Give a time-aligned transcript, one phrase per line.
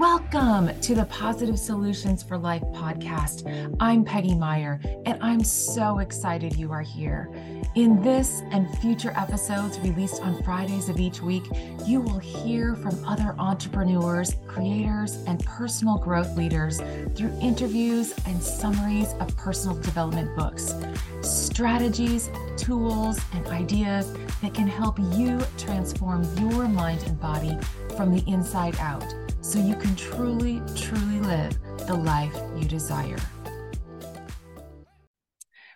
[0.00, 3.76] Welcome to the Positive Solutions for Life podcast.
[3.80, 7.30] I'm Peggy Meyer, and I'm so excited you are here.
[7.74, 11.42] In this and future episodes released on Fridays of each week,
[11.84, 16.80] you will hear from other entrepreneurs, creators, and personal growth leaders
[17.14, 20.76] through interviews and summaries of personal development books,
[21.20, 27.54] strategies, tools, and ideas that can help you transform your mind and body
[27.98, 29.04] from the inside out
[29.40, 33.16] so you can truly, truly live the life you desire.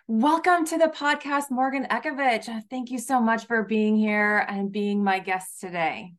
[0.07, 2.47] Welcome to the podcast, Morgan Ekovich.
[2.69, 6.13] Thank you so much for being here and being my guest today.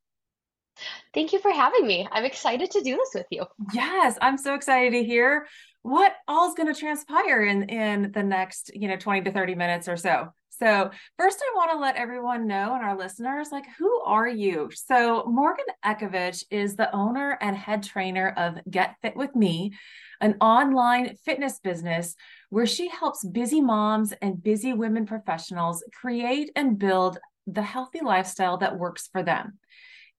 [1.14, 2.06] Thank you for having me.
[2.10, 3.47] I'm excited to do this with you.
[3.72, 5.47] Yes, I'm so excited to hear
[5.83, 9.55] what all is going to transpire in in the next, you know, 20 to 30
[9.55, 10.34] minutes or so.
[10.59, 14.70] So, first, I want to let everyone know and our listeners, like, who are you?
[14.72, 19.72] So, Morgan Ekovich is the owner and head trainer of Get Fit With Me,
[20.20, 22.14] an online fitness business
[22.48, 28.56] where she helps busy moms and busy women professionals create and build the healthy lifestyle
[28.58, 29.58] that works for them.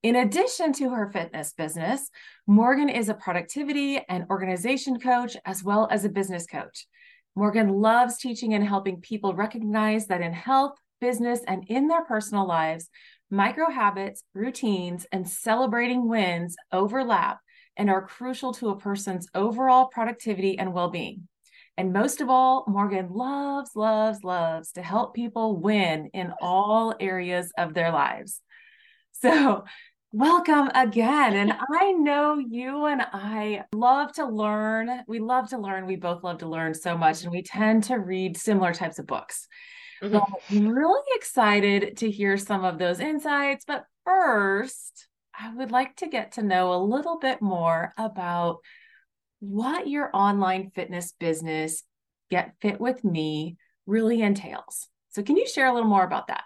[0.04, 2.08] In addition to her fitness business,
[2.46, 6.86] Morgan is a productivity and organization coach as well as a business coach.
[7.38, 12.44] Morgan loves teaching and helping people recognize that in health, business, and in their personal
[12.48, 12.90] lives,
[13.30, 17.38] micro habits, routines, and celebrating wins overlap
[17.76, 21.28] and are crucial to a person's overall productivity and well being.
[21.76, 27.52] And most of all, Morgan loves, loves, loves to help people win in all areas
[27.56, 28.40] of their lives.
[29.12, 29.64] So,
[30.12, 31.34] Welcome again.
[31.34, 35.02] And I know you and I love to learn.
[35.06, 35.86] We love to learn.
[35.86, 39.06] We both love to learn so much, and we tend to read similar types of
[39.06, 39.46] books.
[40.02, 40.56] Mm-hmm.
[40.56, 43.64] I'm really excited to hear some of those insights.
[43.66, 48.58] But first, I would like to get to know a little bit more about
[49.40, 51.82] what your online fitness business,
[52.30, 53.56] Get Fit With Me,
[53.86, 54.88] really entails.
[55.10, 56.44] So, can you share a little more about that?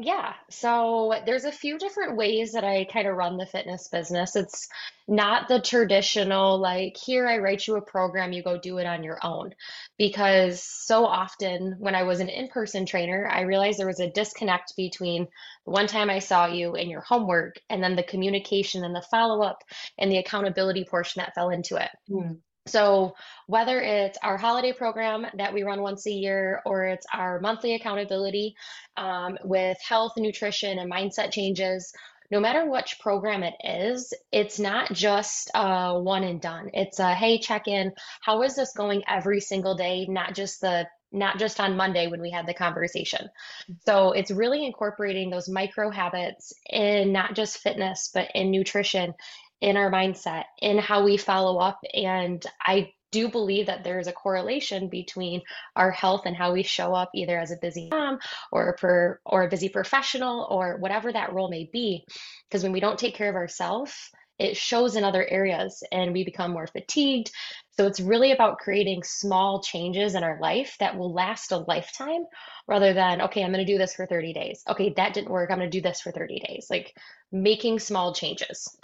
[0.00, 4.36] Yeah, so there's a few different ways that I kind of run the fitness business.
[4.36, 4.68] It's
[5.08, 9.02] not the traditional, like, here I write you a program, you go do it on
[9.02, 9.56] your own.
[9.98, 14.08] Because so often when I was an in person trainer, I realized there was a
[14.08, 15.26] disconnect between
[15.64, 19.02] the one time I saw you and your homework, and then the communication and the
[19.10, 19.64] follow up
[19.98, 21.90] and the accountability portion that fell into it.
[22.08, 22.38] Mm.
[22.68, 23.14] So,
[23.46, 27.74] whether it's our holiday program that we run once a year or it's our monthly
[27.74, 28.56] accountability
[28.96, 31.92] um, with health, nutrition, and mindset changes,
[32.30, 36.70] no matter which program it is, it's not just one and done.
[36.74, 37.92] It's a hey, check in.
[38.20, 40.06] How is this going every single day?
[40.08, 43.30] Not just the not just on Monday when we had the conversation.
[43.86, 49.14] So it's really incorporating those micro habits in not just fitness, but in nutrition
[49.60, 51.80] in our mindset, in how we follow up.
[51.92, 55.40] And I do believe that there is a correlation between
[55.74, 58.18] our health and how we show up either as a busy mom
[58.52, 62.04] or a per, or a busy professional or whatever that role may be.
[62.48, 66.24] Because when we don't take care of ourselves it shows in other areas and we
[66.24, 67.30] become more fatigued.
[67.72, 72.24] So it's really about creating small changes in our life that will last a lifetime
[72.66, 74.62] rather than okay i'm going to do this for 30 days.
[74.68, 75.50] Okay that didn't work.
[75.50, 76.66] I'm going to do this for 30 days.
[76.70, 76.94] Like
[77.32, 78.76] making small changes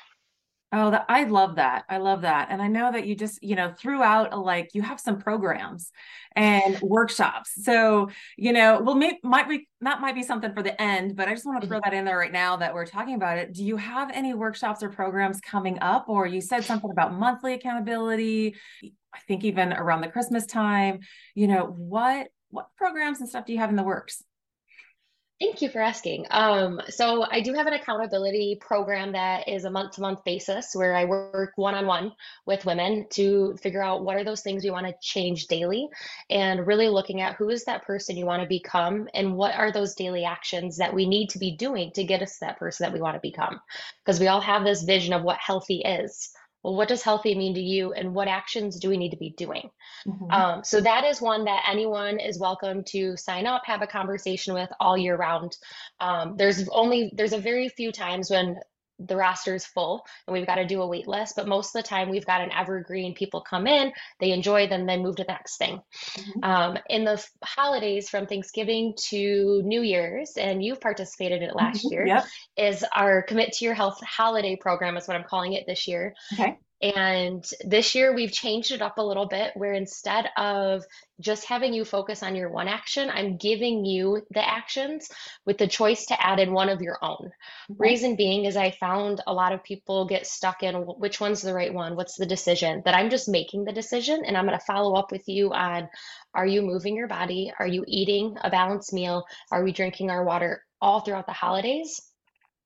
[0.77, 1.85] Oh, that, I love that.
[1.89, 2.49] I love that.
[2.51, 5.93] And I know that you just, you know, throughout like you have some programs
[6.35, 7.53] and workshops.
[7.63, 11.29] So, you know, well, maybe might we that might be something for the end, but
[11.29, 11.91] I just want to throw mm-hmm.
[11.91, 13.53] that in there right now that we're talking about it.
[13.53, 16.09] Do you have any workshops or programs coming up?
[16.09, 18.57] Or you said something about monthly accountability.
[18.83, 20.99] I think even around the Christmas time,
[21.37, 24.25] you know, what what programs and stuff do you have in the works?
[25.41, 26.27] Thank you for asking.
[26.31, 31.07] Um, so I do have an accountability program that is a month-to-month basis where I
[31.07, 32.13] work one-on-one
[32.47, 35.89] with women to figure out what are those things we want to change daily
[36.31, 39.73] and really looking at who is that person you want to become and what are
[39.73, 42.85] those daily actions that we need to be doing to get us to that person
[42.85, 43.61] that we want to become.
[44.05, 46.33] Because we all have this vision of what healthy is
[46.65, 49.35] well, what does healthy mean to you and what actions do we need to be
[49.37, 49.69] doing?
[50.09, 50.31] Mm-hmm.
[50.31, 54.55] Um, so that is one that anyone is welcome to sign up, have a conversation
[54.55, 55.57] with all year round.
[56.01, 58.57] Um, there's only, there's a very few times when
[58.99, 61.37] the roster is full and we've got to do a wait list.
[61.37, 63.15] But most of the time, we've got an evergreen.
[63.15, 65.81] People come in, they enjoy, them they move to the next thing.
[66.17, 66.45] Mm-hmm.
[66.45, 71.85] Um, in the holidays from Thanksgiving to New Year's, and you've participated in it last
[71.85, 71.93] mm-hmm.
[71.93, 72.27] year, yep.
[72.57, 76.15] is our Commit to Your Health holiday program, is what I'm calling it this year.
[76.33, 76.59] Okay.
[76.85, 80.85] And this year we've changed it up a little bit where instead of
[81.19, 85.09] just having you focus on your one action, I'm giving you the actions
[85.47, 87.31] with the choice to add in one of your own.
[87.71, 87.79] Okay.
[87.79, 91.55] Reason being is I found a lot of people get stuck in which one's the
[91.55, 94.67] right one, what's the decision, that I'm just making the decision and I'm going to
[94.67, 95.89] follow up with you on
[96.35, 97.51] are you moving your body?
[97.59, 99.25] Are you eating a balanced meal?
[99.51, 101.99] Are we drinking our water all throughout the holidays?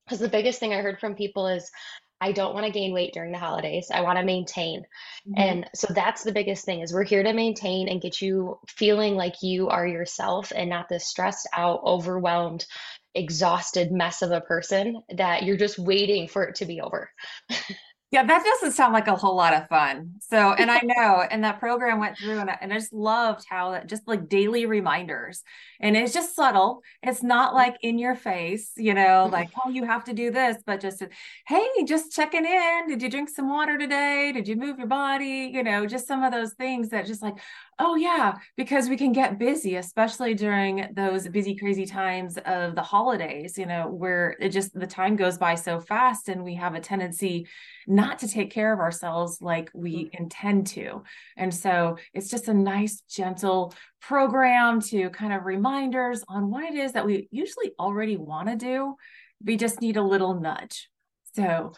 [0.05, 1.71] Because the biggest thing I heard from people is,
[2.21, 3.91] I don't want to gain weight during the holidays.
[3.93, 4.81] I want to maintain.
[5.29, 5.35] Mm-hmm.
[5.37, 9.15] And so that's the biggest thing is we're here to maintain and get you feeling
[9.15, 12.67] like you are yourself and not this stressed out, overwhelmed,
[13.15, 17.11] exhausted mess of a person that you're just waiting for it to be over.
[18.11, 20.15] Yeah, that doesn't sound like a whole lot of fun.
[20.21, 23.45] So, and I know, and that program went through, and I, and I just loved
[23.47, 25.43] how that just like daily reminders,
[25.79, 26.83] and it's just subtle.
[27.03, 29.33] It's not like in your face, you know, mm-hmm.
[29.33, 31.03] like oh, you have to do this, but just
[31.47, 32.89] hey, just checking in.
[32.89, 34.33] Did you drink some water today?
[34.33, 35.51] Did you move your body?
[35.53, 37.37] You know, just some of those things that just like,
[37.81, 42.83] Oh, yeah, because we can get busy, especially during those busy, crazy times of the
[42.83, 46.75] holidays, you know, where it just the time goes by so fast and we have
[46.75, 47.47] a tendency
[47.87, 50.11] not to take care of ourselves like we mm.
[50.19, 51.05] intend to.
[51.37, 56.75] And so it's just a nice, gentle program to kind of reminders on what it
[56.75, 58.97] is that we usually already want to do.
[59.45, 60.89] We just need a little nudge.
[61.37, 61.75] So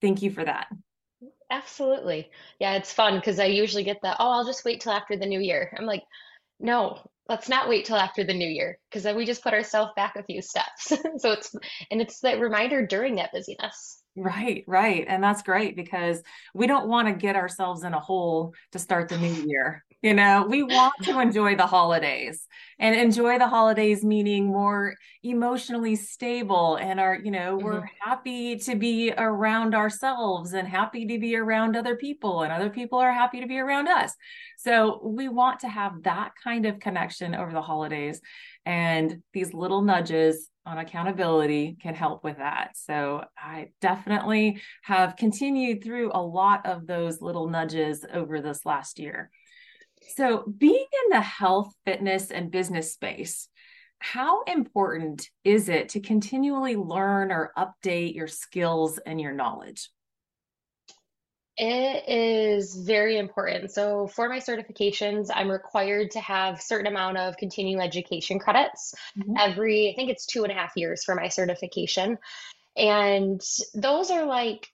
[0.00, 0.68] thank you for that.
[1.54, 2.30] Absolutely.
[2.58, 5.26] Yeah, it's fun because I usually get the, oh, I'll just wait till after the
[5.26, 5.72] new year.
[5.78, 6.02] I'm like,
[6.58, 6.98] no,
[7.28, 10.16] let's not wait till after the new year because then we just put ourselves back
[10.16, 10.88] a few steps.
[11.18, 11.54] so it's,
[11.92, 14.02] and it's that reminder during that busyness.
[14.16, 15.04] Right, right.
[15.08, 16.22] And that's great because
[16.54, 19.84] we don't want to get ourselves in a hole to start the new year.
[20.04, 22.46] You know, we want to enjoy the holidays
[22.78, 27.64] and enjoy the holidays, meaning more emotionally stable and are, you know, mm-hmm.
[27.64, 32.68] we're happy to be around ourselves and happy to be around other people, and other
[32.68, 34.12] people are happy to be around us.
[34.58, 38.20] So we want to have that kind of connection over the holidays.
[38.66, 42.72] And these little nudges on accountability can help with that.
[42.74, 48.98] So I definitely have continued through a lot of those little nudges over this last
[48.98, 49.30] year.
[50.16, 50.74] So, being
[51.04, 53.48] in the health, fitness, and business space,
[53.98, 59.88] how important is it to continually learn or update your skills and your knowledge?
[61.56, 63.70] It is very important.
[63.70, 69.34] So for my certifications, I'm required to have certain amount of continuing education credits mm-hmm.
[69.38, 72.18] every, I think it's two and a half years for my certification.
[72.76, 73.40] And
[73.72, 74.68] those are like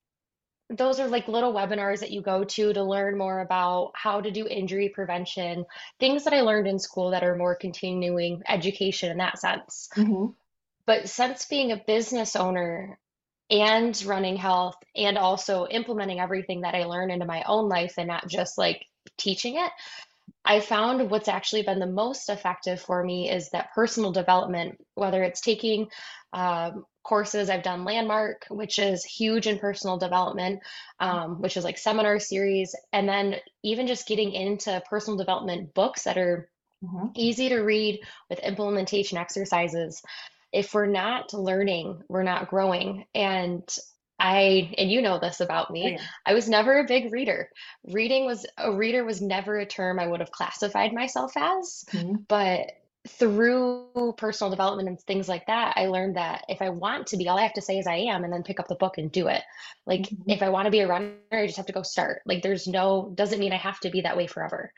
[0.70, 4.30] those are like little webinars that you go to to learn more about how to
[4.30, 5.66] do injury prevention,
[5.98, 9.88] things that I learned in school that are more continuing education in that sense.
[9.96, 10.32] Mm-hmm.
[10.86, 12.98] But since being a business owner
[13.50, 18.06] and running health and also implementing everything that I learned into my own life and
[18.06, 18.86] not just like
[19.18, 19.72] teaching it,
[20.44, 25.22] I found what's actually been the most effective for me is that personal development, whether
[25.22, 25.88] it's taking
[26.32, 27.50] um, courses.
[27.50, 30.60] I've done Landmark, which is huge in personal development,
[30.98, 32.74] um, which is like seminar series.
[32.92, 36.48] And then even just getting into personal development books that are
[36.84, 37.08] mm-hmm.
[37.14, 40.02] easy to read with implementation exercises.
[40.52, 43.06] If we're not learning, we're not growing.
[43.14, 43.62] And
[44.18, 46.06] I, and you know this about me, oh, yeah.
[46.26, 47.48] I was never a big reader.
[47.84, 51.84] Reading was, a reader was never a term I would have classified myself as.
[51.92, 52.16] Mm-hmm.
[52.28, 52.72] But
[53.08, 57.28] through personal development and things like that, I learned that if I want to be,
[57.28, 59.10] all I have to say is I am and then pick up the book and
[59.10, 59.42] do it.
[59.86, 60.30] Like mm-hmm.
[60.30, 62.20] if I want to be a runner, I just have to go start.
[62.26, 64.70] Like there's no, doesn't mean I have to be that way forever.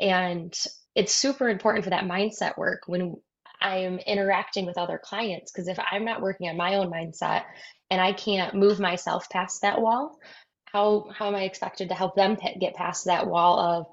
[0.00, 0.54] And
[0.94, 3.16] it's super important for that mindset work when
[3.60, 5.50] I'm interacting with other clients.
[5.50, 7.44] Because if I'm not working on my own mindset
[7.90, 10.18] and I can't move myself past that wall,
[10.66, 13.86] how how am I expected to help them p- get past that wall of,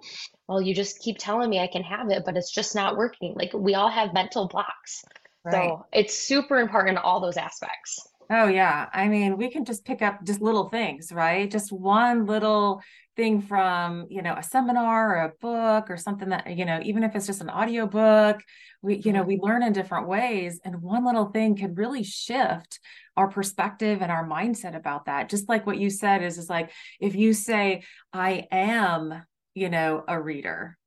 [0.50, 3.36] well, you just keep telling me I can have it, but it's just not working.
[3.36, 5.06] Like we all have mental blocks.
[5.46, 5.53] Right.
[5.53, 8.00] So it's super important in all those aspects.
[8.32, 8.88] Oh yeah.
[8.91, 11.50] I mean, we can just pick up just little things, right?
[11.50, 12.82] Just one little
[13.15, 17.03] thing from, you know, a seminar or a book or something that, you know, even
[17.03, 18.41] if it's just an audio book,
[18.82, 19.46] we, you know, we mm-hmm.
[19.46, 20.60] learn in different ways.
[20.65, 22.79] And one little thing can really shift
[23.15, 25.29] our perspective and our mindset about that.
[25.29, 29.22] Just like what you said is, is like, if you say, I am,
[29.56, 30.77] you know, a reader,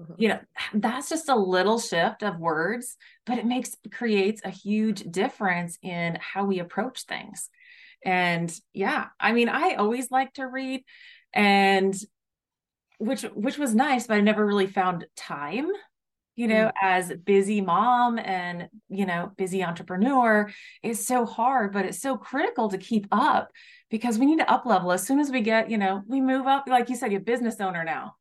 [0.00, 0.14] mm-hmm.
[0.18, 0.40] you know
[0.74, 6.18] that's just a little shift of words but it makes creates a huge difference in
[6.20, 7.48] how we approach things
[8.04, 10.82] and yeah i mean i always like to read
[11.32, 11.94] and
[12.98, 15.70] which which was nice but i never really found time
[16.36, 16.72] you know, mm.
[16.82, 20.50] as busy mom and, you know, busy entrepreneur
[20.82, 23.50] is so hard, but it's so critical to keep up
[23.90, 26.46] because we need to up level as soon as we get, you know, we move
[26.46, 28.16] up, like you said, you're a business owner now.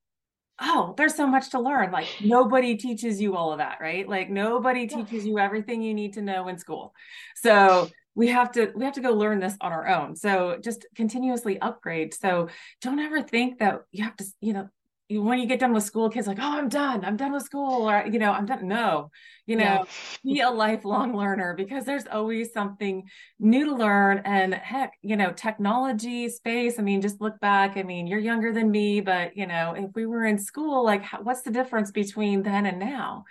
[0.59, 1.91] Oh, there's so much to learn.
[1.91, 4.07] Like nobody teaches you all of that, right?
[4.07, 6.93] Like nobody teaches you everything you need to know in school.
[7.35, 10.15] So we have to we have to go learn this on our own.
[10.15, 12.13] So just continuously upgrade.
[12.13, 12.47] So
[12.81, 14.69] don't ever think that you have to, you know,
[15.09, 17.05] when you get done with school, kids like, oh, I'm done.
[17.05, 18.67] I'm done with school, or you know, I'm done.
[18.67, 19.11] No,
[19.45, 19.83] you know, yeah.
[20.23, 23.07] be a lifelong learner because there's always something
[23.39, 24.21] new to learn.
[24.25, 26.79] And heck, you know, technology, space.
[26.79, 27.77] I mean, just look back.
[27.77, 31.03] I mean, you're younger than me, but you know, if we were in school, like,
[31.03, 33.25] how, what's the difference between then and now?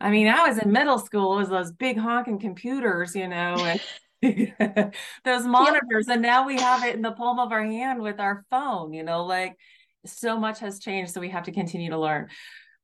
[0.00, 1.34] I mean, I was in middle school.
[1.34, 3.80] It was those big honking computers, you know, and
[5.24, 6.14] those monitors, yep.
[6.14, 8.92] and now we have it in the palm of our hand with our phone.
[8.92, 9.56] You know, like
[10.04, 12.28] so much has changed so we have to continue to learn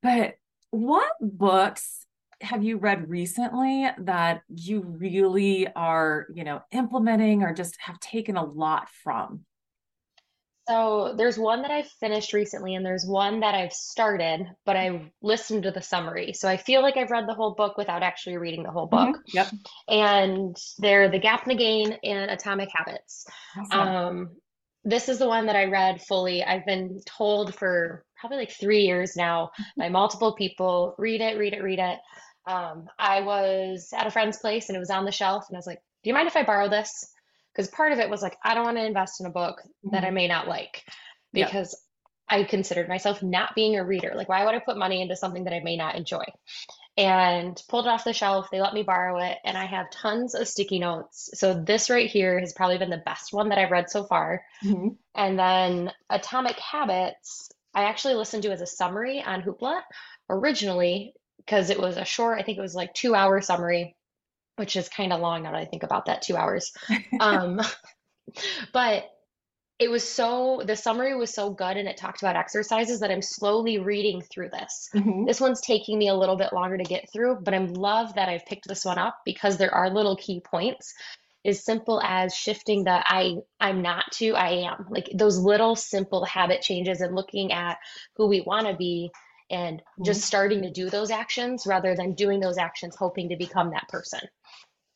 [0.03, 0.35] but
[0.71, 2.07] what books
[2.41, 8.37] have you read recently that you really are you know implementing or just have taken
[8.37, 9.45] a lot from
[10.69, 15.11] so there's one that I've finished recently, and there's one that I've started, but I
[15.23, 16.35] listened to the summary.
[16.35, 19.17] So I feel like I've read the whole book without actually reading the whole book.
[19.17, 19.37] Mm-hmm.
[19.37, 19.49] Yep.
[19.89, 23.25] And they're The Gap and the Gain and Atomic Habits.
[23.57, 23.81] Awesome.
[23.81, 24.31] Um,
[24.85, 26.43] this is the one that I read fully.
[26.43, 31.55] I've been told for probably like three years now by multiple people read it, read
[31.55, 31.99] it, read it.
[32.47, 35.59] Um, I was at a friend's place and it was on the shelf, and I
[35.59, 37.13] was like, Do you mind if I borrow this?
[37.53, 40.05] Because part of it was like, I don't want to invest in a book that
[40.05, 40.15] I mm-hmm.
[40.15, 40.85] may not like
[41.33, 41.77] because
[42.29, 44.13] I considered myself not being a reader.
[44.15, 46.25] Like, why would I put money into something that I may not enjoy?
[46.99, 48.51] And pulled it off the shelf.
[48.51, 51.31] They let me borrow it, and I have tons of sticky notes.
[51.35, 54.43] So, this right here has probably been the best one that I've read so far.
[54.65, 54.89] Mm-hmm.
[55.15, 59.81] And then Atomic Habits, I actually listened to as a summary on Hoopla
[60.29, 63.97] originally because it was a short, I think it was like two hour summary,
[64.57, 66.73] which is kind of long now that I think about that two hours.
[67.21, 67.61] um,
[68.73, 69.09] but
[69.79, 73.23] it was so the summary was so good and it talked about exercises that I'm
[73.23, 74.91] slowly reading through this.
[74.95, 75.25] Mm-hmm.
[75.25, 78.29] This one's taking me a little bit longer to get through, but I'm love that
[78.29, 80.95] I've picked this one up because there are little key points
[81.45, 84.87] as simple as shifting the I I'm not to I am.
[84.91, 87.79] Like those little simple habit changes and looking at
[88.17, 89.11] who we want to be
[89.49, 90.05] and mm-hmm.
[90.05, 93.89] just starting to do those actions rather than doing those actions hoping to become that
[93.89, 94.21] person.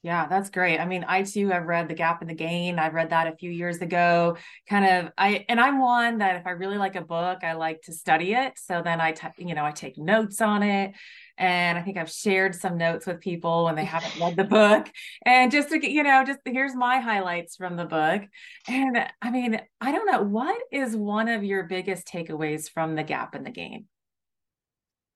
[0.02, 0.80] Yeah, that's great.
[0.80, 2.80] I mean, I too have read The Gap and the Gain.
[2.80, 4.36] I read that a few years ago.
[4.68, 7.82] Kind of I and I'm one that if I really like a book, I like
[7.82, 8.54] to study it.
[8.58, 10.94] So then I t- you know, I take notes on it.
[11.38, 14.88] And I think I've shared some notes with people when they haven't read the book.
[15.24, 18.22] And just to get, you know, just here's my highlights from the book.
[18.66, 23.04] And I mean, I don't know, what is one of your biggest takeaways from The
[23.04, 23.86] Gap and the Gain?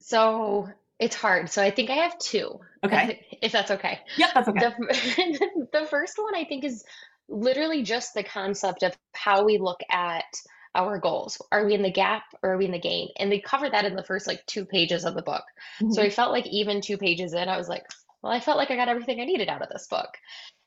[0.01, 1.51] So it's hard.
[1.51, 2.61] So I think I have two.
[2.87, 3.27] Okay.
[3.43, 4.01] If that's okay.
[4.17, 4.61] Yep, that's okay.
[4.61, 6.85] The, the first one I think is
[7.29, 10.25] literally just the concept of how we look at
[10.75, 11.41] our goals.
[11.51, 13.09] Are we in the gap or are we in the gain?
[13.19, 15.45] And they cover that in the first like two pages of the book.
[15.81, 15.93] Mm-hmm.
[15.93, 17.85] So I felt like even two pages in, I was like,
[18.23, 20.11] well, I felt like I got everything I needed out of this book.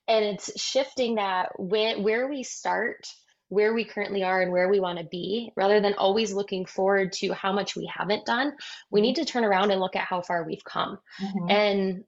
[0.08, 3.06] And it's shifting that when, where we start
[3.50, 7.12] where we currently are and where we want to be rather than always looking forward
[7.12, 8.54] to how much we haven't done
[8.92, 11.50] we need to turn around and look at how far we've come mm-hmm.
[11.50, 12.04] and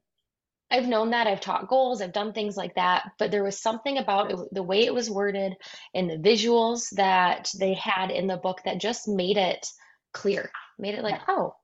[0.72, 3.98] i've known that i've taught goals i've done things like that but there was something
[3.98, 5.54] about it, the way it was worded
[5.94, 9.66] and the visuals that they had in the book that just made it
[10.12, 11.54] clear made it like oh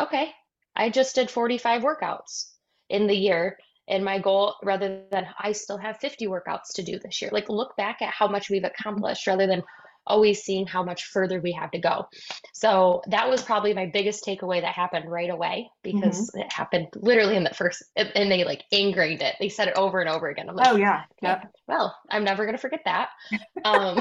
[0.00, 0.30] okay
[0.74, 2.50] i just did 45 workouts
[2.88, 6.98] in the year and my goal rather than I still have 50 workouts to do
[6.98, 7.30] this year.
[7.32, 9.62] Like look back at how much we've accomplished rather than
[10.06, 12.06] always seeing how much further we have to go.
[12.52, 16.40] So that was probably my biggest takeaway that happened right away because mm-hmm.
[16.40, 19.36] it happened literally in the first and they like ingrained it.
[19.40, 20.48] They said it over and over again.
[20.48, 21.02] I'm like, oh yeah.
[21.22, 21.52] Yep.
[21.66, 23.10] Well, I'm never gonna forget that.
[23.64, 23.98] Um,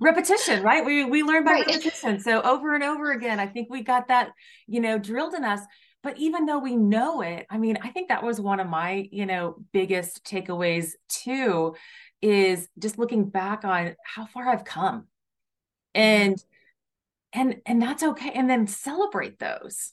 [0.00, 0.84] repetition, right?
[0.84, 1.66] We we learn by right.
[1.66, 2.18] repetition.
[2.18, 3.38] So over and over again.
[3.38, 4.30] I think we got that,
[4.66, 5.60] you know, drilled in us
[6.06, 9.08] but even though we know it i mean i think that was one of my
[9.10, 11.74] you know biggest takeaways too
[12.22, 15.06] is just looking back on how far i've come
[15.96, 16.42] and
[17.32, 18.30] and and that's okay.
[18.34, 19.92] And then celebrate those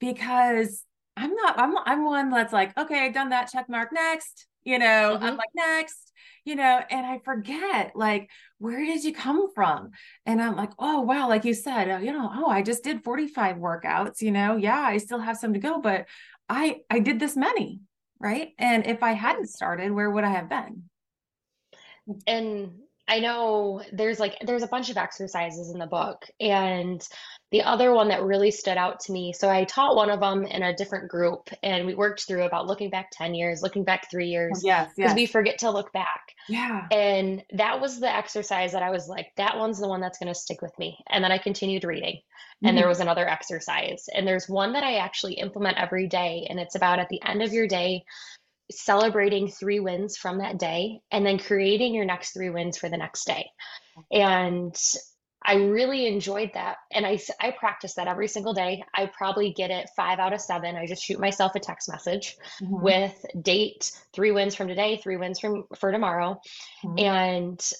[0.00, 0.84] because
[1.16, 4.78] i'm not i'm i'm one that's like okay i've done that check mark next you
[4.78, 4.84] know
[5.16, 5.24] mm-hmm.
[5.24, 6.12] i'm like next
[6.44, 9.90] you know and i forget like where did you come from?
[10.24, 13.02] And i'm like oh wow like you said uh, you know oh i just did
[13.02, 16.06] 45 workouts you know yeah i still have some to go but
[16.48, 17.80] i i did this many
[18.20, 18.50] right?
[18.58, 20.84] And if i hadn't started where would i have been?
[22.26, 22.70] And
[23.08, 27.02] I know there's like there's a bunch of exercises in the book and
[27.50, 29.32] the other one that really stood out to me.
[29.32, 32.66] So I taught one of them in a different group and we worked through about
[32.66, 35.16] looking back 10 years, looking back 3 years yes, because yes.
[35.16, 36.34] we forget to look back.
[36.48, 36.86] Yeah.
[36.90, 40.32] And that was the exercise that I was like, that one's the one that's going
[40.32, 40.98] to stick with me.
[41.08, 42.20] And then I continued reading.
[42.64, 42.88] And there Mhm.
[42.88, 44.08] was another exercise.
[44.12, 46.46] And there's one that I actually implement every day.
[46.50, 48.04] And it's about at the end of your day,
[48.70, 52.96] celebrating three wins from that day and then creating your next three wins for the
[52.96, 53.46] next day.
[54.12, 54.76] And
[55.44, 56.76] I really enjoyed that.
[56.92, 58.82] And I, I practice that every single day.
[58.94, 60.76] I probably get it five out of seven.
[60.76, 62.82] I just shoot myself a text message Mhm.
[62.82, 66.40] with date, three wins from today, three wins from for tomorrow.
[66.84, 67.00] Mhm.
[67.00, 67.70] And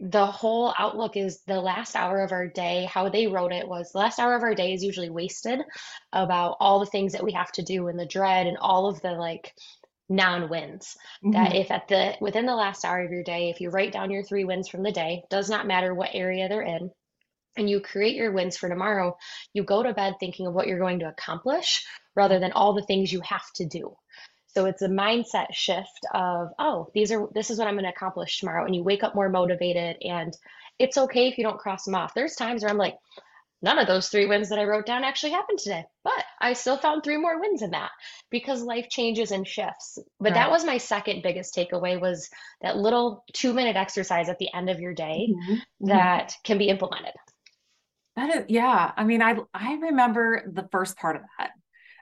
[0.00, 2.84] the whole outlook is the last hour of our day.
[2.84, 5.60] How they wrote it was the last hour of our day is usually wasted
[6.12, 9.00] about all the things that we have to do and the dread and all of
[9.02, 9.54] the like
[10.08, 10.96] non-wins.
[11.32, 11.56] That Mhm.
[11.56, 14.22] if at the within the last hour of your day, if you write down your
[14.24, 16.90] three wins from the day, does not matter what area they're in,
[17.56, 19.16] and you create your wins for tomorrow,
[19.52, 21.84] you go to bed thinking of what you're going to accomplish
[22.16, 23.96] rather than all the things you have to do.
[24.48, 27.90] So it's a mindset shift of, oh, these are this is what I'm going to
[27.90, 28.64] accomplish tomorrow.
[28.66, 30.32] And you wake up more motivated and
[30.78, 32.14] it's okay if you don't cross them off.
[32.14, 32.96] There's times where I'm like,
[33.64, 36.76] none of those three wins that I wrote down actually happened today, but I still
[36.76, 37.90] found three more wins in that
[38.30, 39.98] because life changes and shifts.
[40.20, 42.28] But that was my second biggest takeaway was
[42.60, 45.62] that little two minute exercise at the end of your day Mhm.
[45.82, 45.88] Mhm.
[45.88, 47.14] that can be implemented.
[48.16, 48.92] That is, yeah.
[48.96, 51.50] I mean, I I remember the first part of that.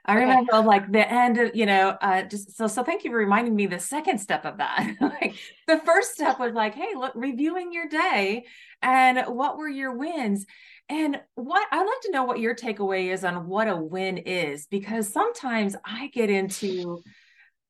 [0.05, 0.23] I Okay.
[0.25, 3.55] remember like the end of, you know, uh just so so thank you for reminding
[3.55, 4.95] me the second step of that.
[5.01, 5.35] Like
[5.67, 8.45] the first step was like, hey, look, reviewing your day
[8.81, 10.45] and what were your wins?
[10.89, 14.67] And what I'd like to know what your takeaway is on what a win is,
[14.67, 17.01] because sometimes I get into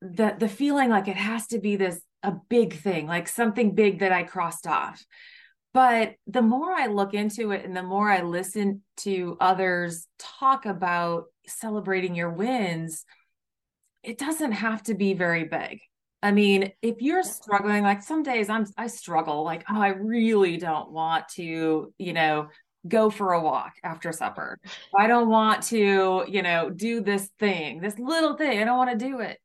[0.02, 4.00] the the feeling like it has to be this a big thing, like something big
[4.00, 5.04] that I crossed off.
[5.74, 10.66] But the more I look into it and the more I listen to others talk
[10.66, 13.06] about celebrating your wins,
[14.04, 15.80] it doesn't have to be very big.
[16.22, 20.58] I mean, if you're struggling, like some days I'm I struggle, like, oh, I really
[20.58, 22.48] don't want to, you know,
[22.88, 24.60] go for a walk after supper.
[24.98, 28.60] I don't want to, you know, do this thing, this little thing.
[28.60, 29.40] I don't want to do it.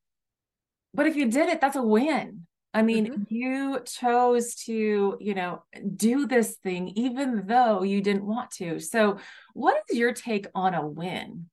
[0.94, 2.46] But if you did it, that's a win.
[2.74, 5.62] I mean, hmm you chose to, you know,
[5.96, 8.78] do this thing even though you didn't want to.
[8.80, 9.18] So,
[9.54, 11.48] what is your take on a win?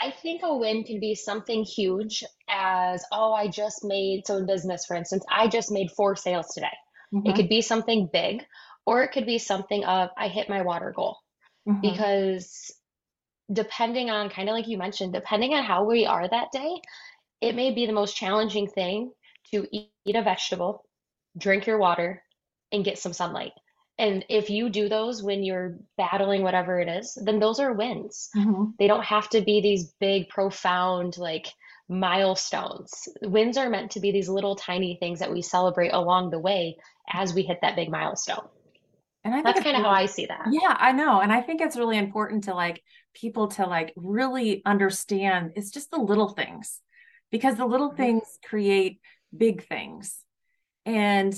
[0.00, 4.46] I think a win can be something huge as, oh, I just made, so in
[4.46, 6.76] business, for instance, I just made four sales today.
[7.24, 8.44] It hmm could be something big,
[8.88, 11.18] or it could be something of, I hit my water goal.
[11.66, 12.72] hmm Because
[13.52, 16.80] depending on, kind of like you mentioned, depending on how we are that day,
[17.40, 19.12] it may be the most challenging thing
[19.52, 20.84] to eat, eat a vegetable,
[21.38, 22.22] drink your water,
[22.72, 23.52] and get some sunlight.
[23.98, 28.30] And if you do those when you're battling whatever it is, then those are wins.
[28.34, 31.48] hmm They don't have to be these big, profound, like
[31.88, 33.08] milestones.
[33.22, 36.76] Wins are meant to be these little tiny things that we celebrate along the way
[37.12, 38.48] as we hit that big milestone.
[39.28, 40.48] And I think That's kind of how I see that.
[40.50, 41.20] yeah, I know.
[41.20, 42.82] And I think it's really important to like
[43.14, 46.80] people to like really understand it's just the little things
[47.30, 47.96] because the little Mhm.
[47.96, 49.00] things create
[49.36, 50.16] big things.
[50.86, 51.34] And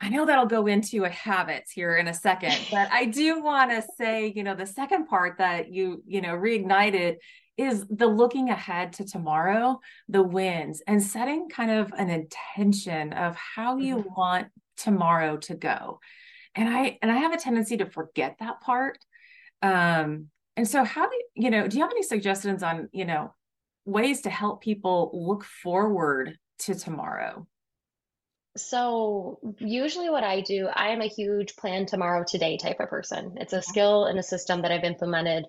[0.00, 3.72] I know that'll go into a habits here in a second, but I do want
[3.72, 7.16] to say, you know, the second part that you, you know, reignited
[7.56, 13.34] is the looking ahead to tomorrow, the wins, and setting kind of an intention of
[13.36, 14.16] how you Mhm.
[14.16, 15.98] want tomorrow to go.
[16.54, 18.98] And I and I have a tendency to forget that part.
[19.62, 23.32] Um, and so how do you, know, do you have any suggestions on, you know,
[23.84, 27.46] ways to help people look forward to tomorrow?
[28.56, 33.36] So, usually what I do, I am a huge plan tomorrow, today type of person.
[33.36, 35.44] It's a skill and a system that I've implemented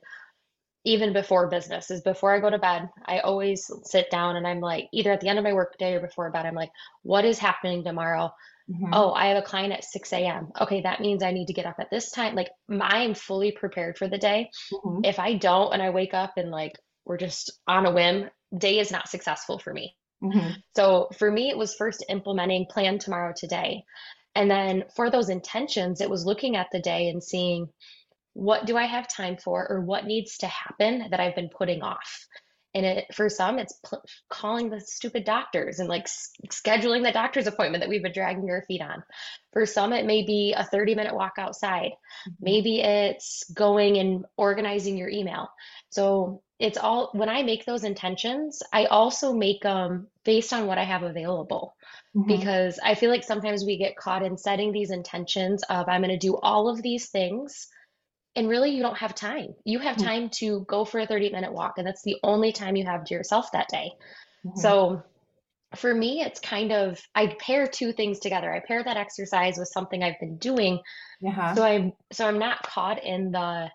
[0.83, 4.59] even before business is before I go to bed, I always sit down and I'm
[4.59, 6.71] like, either at the end of my work day or before bed, I'm like,
[7.03, 8.31] what is happening tomorrow?
[8.69, 8.89] Mhm.
[8.93, 10.51] Oh, I have a client at 6 a.m.
[10.59, 12.35] Okay, that means I need to get up at this time.
[12.35, 14.49] Like, I'm fully prepared for the day.
[14.73, 15.05] Mhm.
[15.05, 16.73] If I don't and I wake up and like
[17.05, 19.95] we're just on a whim, day is not successful for me.
[20.23, 20.61] Mhm.
[20.75, 23.83] So for me, it was first implementing plan tomorrow today.
[24.35, 27.67] And then for those intentions, it was looking at the day and seeing
[28.33, 31.81] what do I have time for or what needs to happen that I've been putting
[31.81, 32.25] off.
[32.73, 37.11] And it, for some, it's pl- calling the stupid doctors and like s- scheduling the
[37.11, 39.03] doctor's appointment that we've been dragging our feet on.
[39.53, 41.91] For some, it may be a 30 minute walk outside.
[42.27, 42.35] Mhm.
[42.39, 45.49] Maybe it's going and organizing your email.
[45.89, 50.77] So it's all, when I make those intentions, I also make them based on what
[50.77, 51.75] I have available
[52.15, 52.27] Mhm.
[52.27, 56.11] because I feel like sometimes we get caught in setting these intentions of I'm going
[56.11, 57.67] to do all of these things
[58.35, 59.55] and really, you don't have time.
[59.65, 60.03] You have Mhm.
[60.03, 63.03] time to go for a 30 minute walk, and that's the only time you have
[63.05, 63.91] to yourself that day.
[64.45, 64.57] Mhm.
[64.57, 65.03] So
[65.75, 68.53] for me, it's kind of I pair two things together.
[68.53, 70.79] I pair that exercise with something I've been doing,
[71.21, 71.53] Yeah.
[71.55, 73.71] so I'm so I'm not caught in the,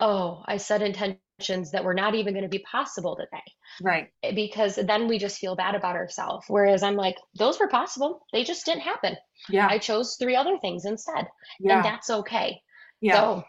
[0.00, 3.42] oh, I set intentions that were not even going to be possible today.
[3.82, 4.08] Right.
[4.22, 6.46] Eh, Because then we just feel bad about ourselves.
[6.48, 8.26] Whereas I'm like, those were possible.
[8.32, 9.16] They just didn't happen.
[9.48, 9.66] Yeah.
[9.68, 11.28] I chose three other things instead,
[11.60, 11.76] yeah.
[11.76, 12.62] and that's okay.
[13.00, 13.14] Yeah.
[13.16, 13.44] So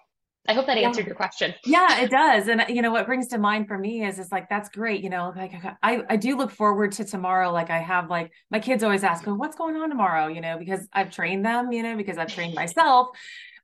[0.48, 0.86] I hope that Yeah.
[0.86, 1.54] answered your question.
[1.66, 2.48] Yeah, it does.
[2.48, 5.04] And you know what brings to mind for me is it's like that's great.
[5.04, 7.52] You know, like I I do look forward to tomorrow.
[7.52, 10.58] Like I have like my kids always ask, "Oh, what's going on tomorrow?" You know,
[10.58, 13.10] because I've trained them, you know, because I've trained myself.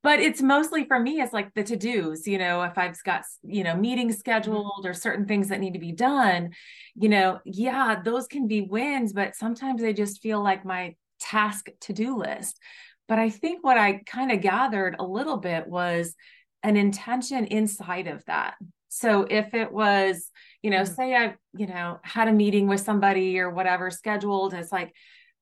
[0.04, 3.64] But it's mostly for me, it's like the to-dos, you know, if I've got, you
[3.64, 4.64] know, meetings Mhm.
[4.64, 6.52] scheduled or certain things that need to be done,
[6.96, 11.68] you know, yeah, those can be wins, but sometimes they just feel like my task
[11.82, 12.60] to-do list.
[13.08, 16.16] But I think what I kind of gathered a little bit was
[16.64, 18.56] an intention inside of that.
[18.90, 20.30] So if it was,
[20.62, 20.96] you know, Mhm.
[20.96, 24.94] say I, you know, had a meeting with somebody or whatever scheduled, it's like,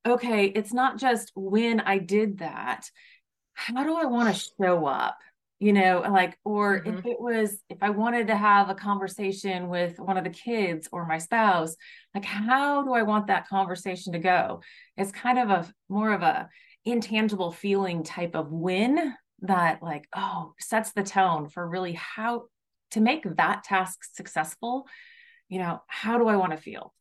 [0.06, 2.90] okay, it's not just when I did that.
[3.54, 5.18] How do I want to show up?
[5.60, 7.06] You know, like, or if Mhm.
[7.06, 11.06] it was, if I wanted to have a conversation with one of the kids or
[11.06, 11.76] my spouse,
[12.16, 14.62] like, how do I want that conversation to go?
[14.98, 16.50] It's kind of a more of a
[16.84, 22.46] intangible feeling type of win that like oh sets the tone for really how
[22.92, 24.88] to make that task successful
[25.50, 26.94] you know how do i want to feel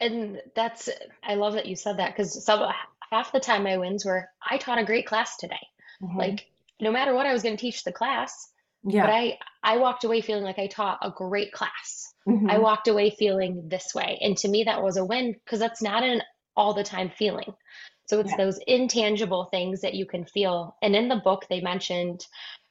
[0.00, 0.88] And that's
[1.22, 2.70] I love that you said that because some
[3.10, 5.66] half the time my wins were I taught a great class today.
[6.00, 6.16] Mhm.
[6.18, 6.46] Like
[6.80, 8.50] no matter what I was going to teach the class,
[8.84, 9.02] yeah.
[9.02, 12.12] but I I walked away feeling like I taught a great class.
[12.46, 14.18] I hmm walked away feeling this way.
[14.20, 16.22] And to me that was a win because that's not an
[16.56, 17.52] all the time feeling.
[18.06, 20.76] So it's yeah those intangible things that you can feel.
[20.82, 22.24] And in the book they mentioned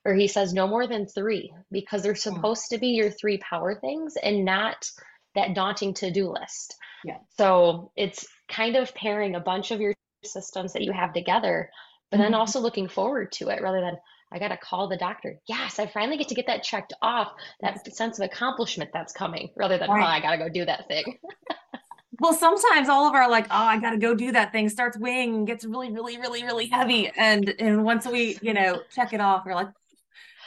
[0.06, 2.18] or he says no more than 3 because they're Mm.
[2.18, 4.86] supposed to be your three power things and not
[5.34, 6.76] that daunting to-do list.
[7.04, 9.94] yeah So it's kind of pairing a bunch of your
[10.24, 11.70] systems that you have together,
[12.12, 12.38] but then Mhm.
[12.40, 13.98] also looking forward to it rather than
[14.32, 15.40] I got to call the doctor.
[15.48, 19.50] Yes, I finally get to get that checked off, that sense of accomplishment that's coming
[19.56, 21.20] rather than, oh, I got to go do that thing.
[22.20, 25.36] well sometimes all of our like oh i gotta go do that thing starts weighing
[25.36, 29.20] and gets really really really really heavy and and once we you know check it
[29.20, 29.70] off we're like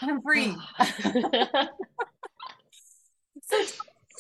[0.03, 0.57] i'm free
[3.49, 3.65] So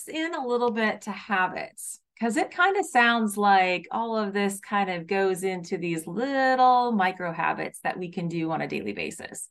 [0.08, 4.58] in a little bit to habits, because it kind of sounds like all of this
[4.60, 8.92] kind of goes into these little micro habits that we can do on a daily
[8.92, 9.48] basis.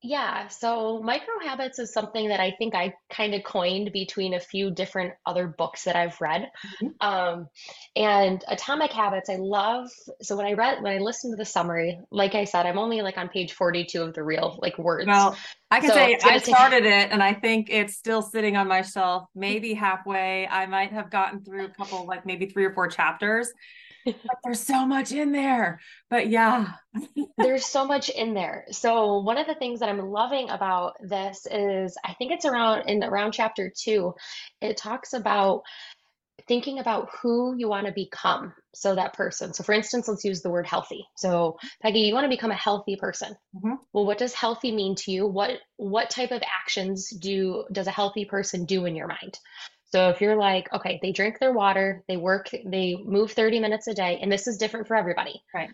[0.00, 4.40] Yeah, so micro habits is something that I think I kind of coined between a
[4.40, 6.50] few different other books that I've read.
[6.82, 6.94] Mhm.
[7.00, 7.48] Um,
[7.96, 9.88] and Atomic Habits, I love.
[10.22, 13.02] So when I read, when I listened to the summary, like I said, I'm only
[13.02, 15.08] like on page 42 of the real like words.
[15.08, 15.36] Well,
[15.70, 18.56] I can So say I gonna take, started it and I think it's still sitting
[18.56, 20.46] on my shelf, maybe halfway.
[20.46, 23.52] I might have gotten through a couple, like maybe three or four chapters,
[24.44, 25.80] there's so much in there.
[26.10, 26.72] But yeah.
[27.38, 28.66] there's so much in there.
[28.70, 32.88] So one of the things that I'm loving about this is I think it's around
[32.88, 34.14] in around chapter two,
[34.60, 35.62] it talks about
[36.46, 38.54] thinking about who you want to become.
[38.74, 39.52] So that person.
[39.52, 41.04] So for instance, let's use the word healthy.
[41.16, 43.36] So Peggy, you want to become a healthy person.
[43.54, 43.78] Mhm.
[43.92, 45.26] Well, what does healthy mean to you?
[45.26, 49.38] What what type of actions do does a healthy person do in your mind?
[49.90, 53.86] So if you're like, okay, they drink their water, they work, they move 30 minutes
[53.86, 55.42] a day, and this is different for everybody.
[55.54, 55.70] Right.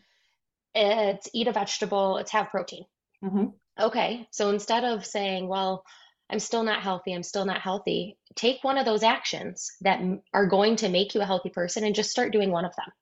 [0.74, 2.84] It's eat a vegetable, it's have protein.
[3.22, 3.46] hmm
[3.80, 5.84] Okay, so instead of saying, well,
[6.30, 10.00] I'm still not healthy, I'm still not healthy, take one of those actions that
[10.32, 12.92] are going to make you a healthy person and just start doing one of them.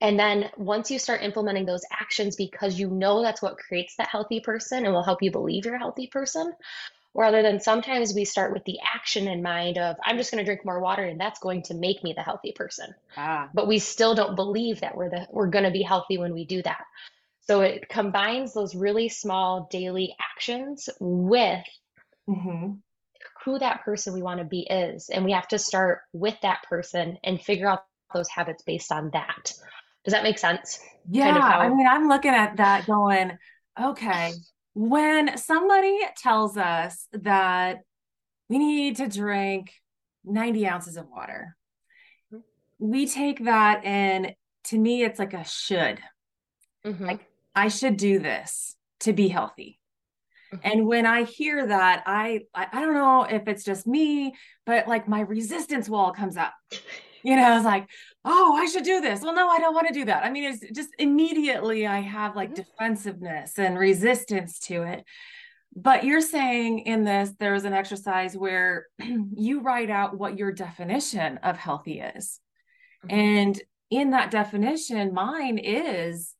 [0.00, 4.08] And then once you start implementing those actions because you know that's what creates that
[4.08, 6.52] healthy person and will help you believe you're a healthy person,
[7.18, 10.46] rather than sometimes we start with the action in mind of, I'm just going to
[10.46, 12.94] drink more water and that's going to make me the healthy person.
[13.16, 13.54] Ah.
[13.54, 16.44] But we still don't believe that we're the we're going to be healthy when we
[16.46, 16.84] do that.
[17.42, 21.64] So it combines those really small daily actions with
[22.28, 22.80] hmm
[23.44, 25.08] who that person we want to be is.
[25.08, 29.10] And we have to start with that person and figure out those habits based on
[29.12, 29.52] that.
[30.04, 30.78] Does that make sense?
[31.10, 33.38] Yeah, Kind of I mean, I'm looking at that going,
[33.80, 34.34] okay,
[34.78, 37.78] when somebody tells us that
[38.48, 39.72] we need to drink
[40.24, 41.56] 90 ounces of water,
[42.78, 45.98] we take that and to me, it's like a should.
[46.84, 49.80] hmm Like, I should do this to be healthy.
[50.52, 54.34] hmm And when I hear that, I, I I don't know if it's just me,
[54.64, 56.54] but like my resistance wall comes up.
[57.24, 57.88] You know, it's like,
[58.30, 59.22] oh, I should do this.
[59.22, 60.24] Well, no, I don't want to do that.
[60.24, 65.04] I mean, it's just immediately I have like hmm defensiveness and resistance to it.
[65.74, 68.86] But you're saying in this, there's an exercise where
[69.34, 72.40] you write out what your definition of healthy is.
[73.06, 73.18] Mm-hmm.
[73.18, 76.34] And in that definition, mine is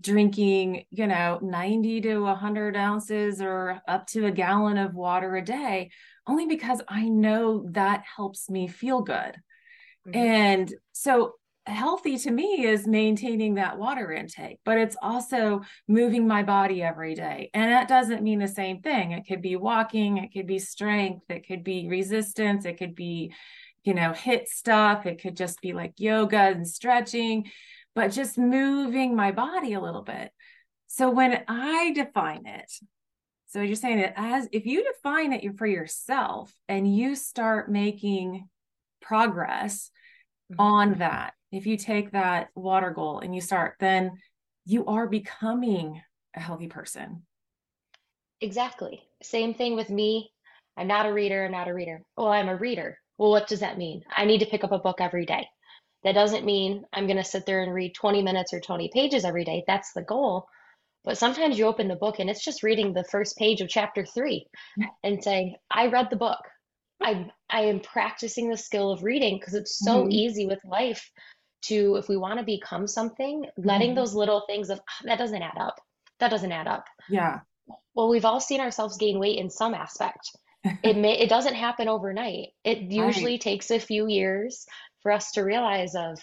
[0.00, 5.42] drinking, you know, 90 to 100 ounces or up to a gallon of water a
[5.42, 5.90] day,
[6.26, 9.36] only because I know that helps me feel good.
[10.06, 10.18] Mm-hmm.
[10.18, 11.34] And so
[11.66, 17.14] healthy to me is maintaining that water intake, but it's also moving my body every
[17.14, 17.50] day.
[17.54, 19.12] And that doesn't mean the same thing.
[19.12, 23.32] It could be walking, it could be strength, it could be resistance, it could be,
[23.82, 27.50] you know, HIIT stuff, it could just be like yoga and stretching,
[27.94, 30.32] but just moving my body a little bit.
[30.86, 32.70] So when I define it,
[33.46, 38.48] so you're saying that as if you define it for yourself and you start making
[39.00, 39.90] progress
[40.52, 40.60] mm-hmm.
[40.60, 44.18] on that if you take that water goal and you start, then
[44.66, 46.02] you are becoming
[46.34, 47.22] a healthy person.
[48.40, 49.00] Exactly.
[49.22, 50.30] Same thing with me.
[50.76, 51.44] I'm not a reader.
[51.44, 52.02] I'm not a reader.
[52.16, 52.98] Well, I'm a reader.
[53.18, 54.02] Well, what does that mean?
[54.14, 55.46] I need to pick up a book every day.
[56.02, 59.24] That doesn't mean I'm going to sit there and read 20 minutes or 20 pages
[59.24, 59.62] every day.
[59.66, 60.46] That's the goal.
[61.04, 64.04] But sometimes you open the book and it's just reading the first page of chapter
[64.04, 64.46] three
[65.04, 66.40] and saying, I read the book.
[67.04, 70.10] I, I am practicing the skill of reading because it's so mm-hmm.
[70.10, 71.10] easy with life
[71.66, 73.96] to if we want to become something letting mm-hmm.
[73.96, 75.80] those little things of oh, that doesn't add up
[76.20, 77.40] that doesn't add up yeah
[77.94, 80.30] well we've all seen ourselves gain weight in some aspect
[80.82, 83.40] it may it doesn't happen overnight it usually right.
[83.40, 84.66] takes a few years
[85.02, 86.18] for us to realize of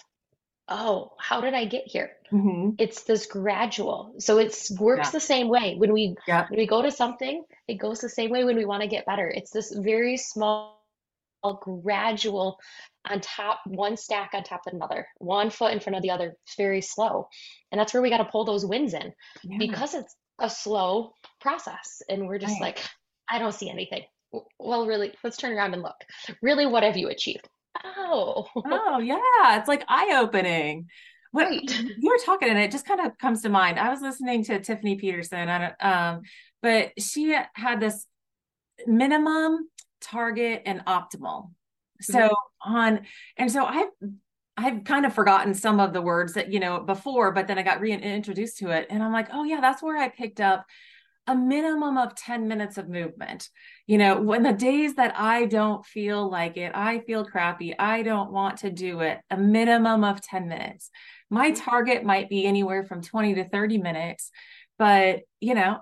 [0.72, 2.70] oh how did i get here mm-hmm.
[2.78, 5.10] it's this gradual so it works yeah.
[5.10, 6.46] the same way when we yeah.
[6.48, 9.06] when we go to something it goes the same way when we want to get
[9.06, 10.82] better it's this very small
[11.60, 12.58] gradual
[13.10, 16.36] on top, one stack on top of another, one foot in front of the other.
[16.46, 17.28] It's very slow.
[17.70, 19.58] And that's where we got to pull those wins in yeah.
[19.58, 22.02] because it's a slow process.
[22.08, 22.76] And we're just right.
[22.76, 22.84] like,
[23.28, 24.02] I don't see anything.
[24.58, 25.96] Well, really, let's turn around and look.
[26.40, 27.48] Really, what have you achieved?
[27.84, 29.58] Oh, oh, yeah.
[29.58, 30.88] It's like eye opening.
[31.30, 31.84] What right.
[31.98, 33.78] you were talking, and it just kind of comes to mind.
[33.78, 36.26] I was listening to Tiffany Peterson, I don't,
[36.60, 38.06] but she had this
[38.86, 39.68] minimum,
[40.00, 41.50] target, and optimal.
[42.00, 42.74] So mm-hmm.
[42.74, 43.00] on,
[43.36, 43.88] and so I've
[44.56, 47.62] I've kind of forgotten some of the words that you know before, but then I
[47.62, 50.66] got reintroduced to it, and I'm like, oh yeah, that's where I picked up
[51.26, 53.48] a minimum of 10 minutes of movement.
[53.86, 58.02] You know, when the days that I don't feel like it, I feel crappy, I
[58.02, 60.90] don't want to do it, a minimum of 10 minutes.
[61.30, 61.64] My mm-hmm.
[61.64, 64.30] target might be anywhere from 20 to 30 minutes
[64.82, 65.78] but you know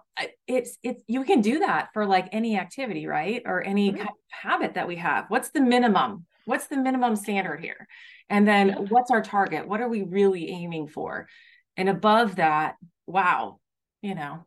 [0.47, 3.99] it's it's you can do that for like any activity right or any mm-hmm.
[3.99, 7.87] kind of habit that we have what's the minimum what's the minimum standard here
[8.29, 11.27] and then what's our target what are we really aiming for
[11.79, 12.75] and above that
[13.07, 13.59] wow
[14.03, 14.45] you know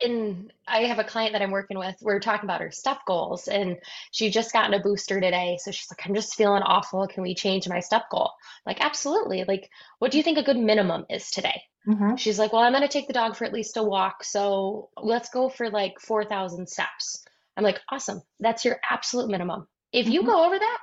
[0.00, 1.96] and I have a client that I'm working with.
[2.02, 3.76] We're talking about her step goals, and
[4.10, 5.58] she just gotten a booster today.
[5.60, 7.06] So she's like, I'm just feeling awful.
[7.06, 8.32] Can we change my step goal?
[8.66, 9.44] I'm like, absolutely.
[9.46, 11.62] Like, what do you think a good minimum is today?
[11.86, 12.16] Mm-hmm.
[12.16, 14.24] She's like, well, I'm going to take the dog for at least a walk.
[14.24, 17.24] So let's go for like 4,000 steps.
[17.56, 18.22] I'm like, awesome.
[18.40, 19.66] That's your absolute minimum.
[19.92, 20.30] If you mm-hmm.
[20.30, 20.78] go over that,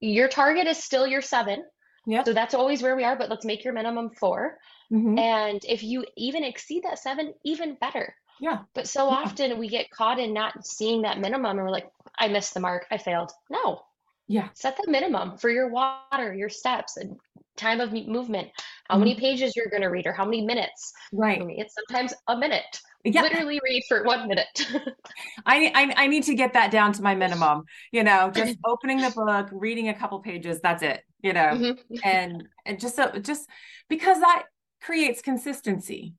[0.00, 1.64] your target is still your seven.
[2.06, 2.24] Yeah.
[2.24, 4.58] So that's always where we are, but let's make your minimum 4
[4.92, 5.18] mm-hmm.
[5.18, 8.14] And if you even exceed that seven, even better.
[8.40, 8.58] Yeah.
[8.74, 9.16] But so yeah.
[9.16, 12.60] often we get caught in not seeing that minimum and we're like, I missed the
[12.60, 12.86] mark.
[12.90, 13.32] I failed.
[13.50, 13.82] No.
[14.26, 14.48] Yeah.
[14.54, 17.16] Set the minimum for your water, your steps, and
[17.56, 18.48] time of movement,
[18.88, 19.04] how mm-hmm.
[19.04, 20.92] many pages you're going to read or how many minutes.
[21.12, 21.42] Right.
[21.48, 22.80] It's sometimes a minute.
[23.04, 23.22] Yeah.
[23.22, 24.66] Literally read for one minute.
[25.46, 27.64] I, I I need to get that down to my minimum.
[27.92, 30.60] You know, just opening the book, reading a couple pages.
[30.62, 31.02] That's it.
[31.24, 31.94] You know, mm-hmm.
[32.04, 33.48] and and just so just
[33.88, 34.44] because that
[34.82, 36.14] creates consistency.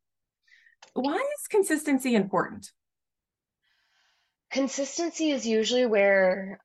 [0.94, 2.72] Why is consistency important?
[4.52, 6.60] Consistency is usually where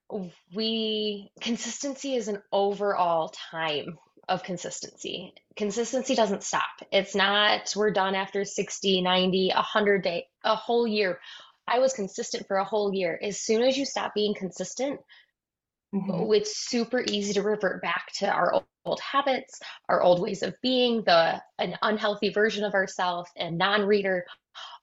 [0.54, 5.34] we consistency is an overall time of consistency.
[5.56, 6.70] Consistency doesn't stop.
[6.90, 11.18] It's not we're done after 60, 90, 100 day, a whole year.
[11.68, 13.18] I was consistent for a whole year.
[13.22, 15.00] As soon as you stop being consistent,
[15.94, 16.32] mm-hmm.
[16.32, 20.54] it's super easy to revert back to our old, old habits, our old ways of
[20.62, 24.24] being, the an unhealthy version of ourselves, and non-reader,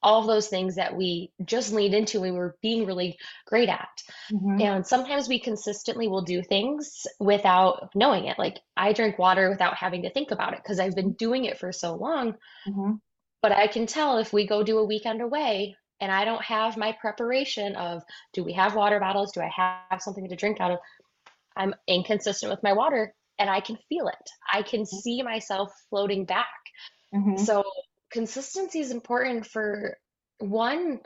[0.03, 3.89] all of those things that we just leaned into we were being really great at.
[4.31, 4.61] Mm-hmm.
[4.61, 8.37] And sometimes we consistently will do things without knowing it.
[8.37, 11.57] Like I drink water without having to think about it because I've been doing it
[11.57, 12.33] for so long.
[12.67, 12.93] Mm-hmm.
[13.41, 16.77] But I can tell if we go do a weekend away and I don't have
[16.77, 19.31] my preparation of do we have water bottles?
[19.31, 19.51] Do I
[19.89, 20.79] have something to drink out of?
[21.57, 24.29] I'm inconsistent with my water and I can feel it.
[24.51, 24.97] I can mm-hmm.
[24.97, 26.47] see myself floating back.
[27.13, 27.37] Mm-hmm.
[27.37, 27.63] So
[28.11, 29.97] consistency is important for
[30.39, 30.99] one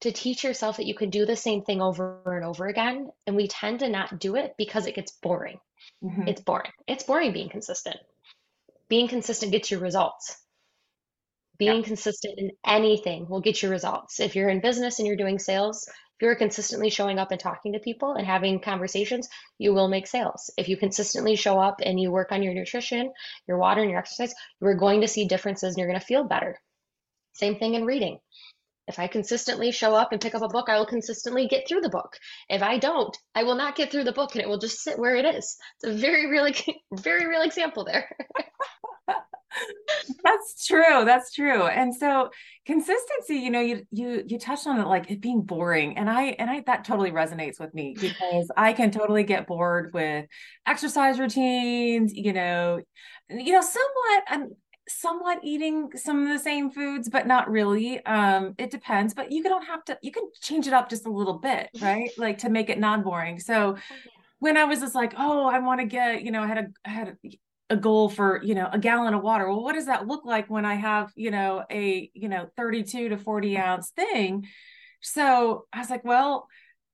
[0.00, 3.10] to teach yourself that you can do the same thing over and over again.
[3.26, 5.58] And we tend to not do it because it gets boring.
[6.02, 6.72] hmm It's boring.
[6.86, 7.96] It's boring being consistent.
[8.88, 10.36] Being consistent gets you results.
[11.58, 11.72] Yeah.
[11.72, 14.18] Being consistent in anything will get you results.
[14.20, 15.86] If you're in business and you're doing sales,
[16.20, 20.06] if you're consistently showing up and talking to people and having conversations, you will make
[20.06, 20.50] sales.
[20.58, 23.10] If you consistently show up and you work on your nutrition,
[23.48, 26.24] your water, and your exercise, you're going to see differences and you're going to feel
[26.24, 26.60] better.
[27.32, 28.18] Same thing in reading.
[28.86, 31.80] If I consistently show up and pick up a book, I will consistently get through
[31.80, 32.18] the book.
[32.50, 34.98] If I don't, I will not get through the book and it will just sit
[34.98, 35.56] where it is.
[35.82, 36.52] It's a very real,
[36.92, 38.14] very real example there.
[40.24, 41.04] That's true.
[41.04, 41.64] That's true.
[41.66, 42.30] And so
[42.66, 45.98] consistency, you know, you you you touched on it like it being boring.
[45.98, 49.92] And I and I that totally resonates with me because I can totally get bored
[49.92, 50.26] with
[50.66, 52.80] exercise routines, you know,
[53.28, 54.50] you know, somewhat I'm
[54.88, 58.04] somewhat eating some of the same foods, but not really.
[58.04, 61.10] Um, it depends, but you don't have to, you can change it up just a
[61.10, 62.10] little bit, right?
[62.18, 63.38] Like to make it non-boring.
[63.38, 63.96] So Oh,
[64.40, 66.66] when I was just like, oh, I want to get, you know, I had a
[66.84, 67.16] I had a,
[67.70, 69.48] a goal for, you know, a gallon of water.
[69.48, 73.10] Well, what does that look like when I have, you know, a, you know, 32
[73.10, 74.46] to 40 ounce thing?
[75.00, 76.48] So I was like, well,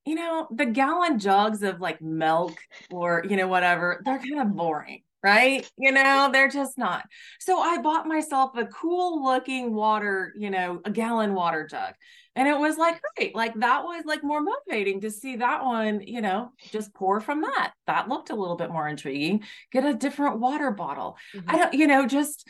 [0.05, 2.57] you know, the gallon jugs of like milk
[2.93, 5.69] or, you know, whatever, they're kind of boring, right?
[5.77, 7.05] You know, they're just not.
[7.41, 11.95] So I bought myself a cool looking water, you know, a gallon water jug.
[12.37, 13.35] And it was like, great.
[13.35, 17.41] Like that was like more motivating to see that one, you know, just pour from
[17.41, 17.73] that.
[17.89, 19.43] That looked a little bit more intriguing.
[19.73, 21.17] Get a different water bottle.
[21.49, 21.59] I Mhm.
[21.59, 22.47] don't, you know, just,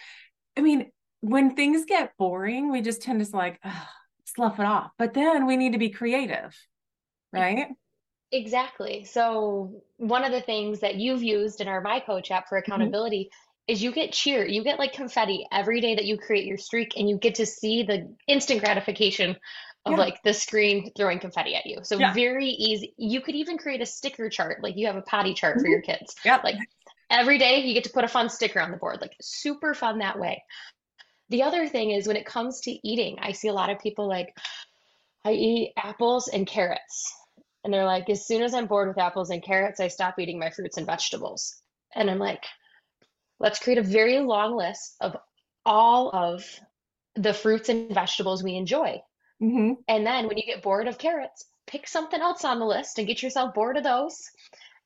[0.56, 3.86] I mean, when things get boring, we just tend to like, "Ugh,
[4.24, 4.90] slough it off.
[4.98, 6.54] But then we need to be creative,
[7.32, 7.68] right?
[8.32, 9.04] Exactly.
[9.04, 12.62] So one of the things that you've used in our My Coach app for Mhm.
[12.62, 13.30] accountability
[13.68, 16.96] is you get cheer, you get like confetti every day that you create your streak,
[16.96, 19.36] and you get to see the instant gratification
[19.84, 19.98] of Yeah.
[19.98, 21.78] like the screen throwing confetti at you.
[21.82, 22.12] So Yeah.
[22.12, 22.94] very easy.
[22.96, 25.70] You could even create a sticker chart, like you have a potty chart for Mhm.
[25.70, 26.14] your kids.
[26.24, 26.40] Yeah.
[26.42, 26.56] Like
[27.10, 29.98] every day you get to put a fun sticker on the board, like super fun
[29.98, 30.44] that way.
[31.28, 34.08] The other thing is when it comes to eating, I see a lot of people
[34.08, 34.36] like,
[35.24, 37.12] I eat apples and carrots.
[37.66, 40.38] And they're like, as soon as I'm bored with apples and carrots, I stop eating
[40.38, 41.61] my fruits and vegetables.
[41.92, 42.44] And I'm like,
[43.40, 45.16] let's create a very long list of
[45.64, 46.44] all of
[47.16, 49.02] the fruits and vegetables we enjoy.
[49.40, 53.00] hmm And then when you get bored of carrots, pick something else on the list
[53.00, 54.16] and get yourself bored of those.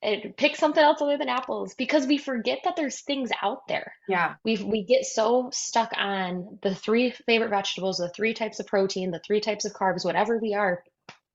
[0.02, 3.92] And pick something else other than apples because we forget that there's things out there.
[4.08, 4.36] Yeah.
[4.42, 9.10] We we get so stuck on the three favorite vegetables, the three types of protein,
[9.10, 10.82] the three types of carbs, whatever we are,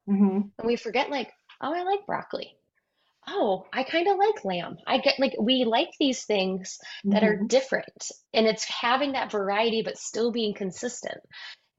[0.08, 2.58] hmm and we forget like, oh, I like broccoli.
[3.28, 4.78] Oh, I kind of like lamb.
[4.88, 6.78] I get like we like these things
[7.12, 11.22] that are hmm different, and it's having that variety but still being consistent.